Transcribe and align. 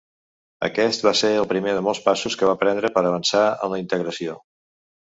Aquest 0.67 1.05
va 1.07 1.13
ser 1.19 1.31
el 1.41 1.47
primer 1.53 1.75
de 1.79 1.85
molts 1.89 2.01
passos 2.09 2.39
que 2.41 2.51
va 2.53 2.59
prendre 2.65 2.93
per 2.97 3.05
avançar 3.13 3.47
en 3.55 3.75
la 3.77 3.85
integració. 3.85 4.41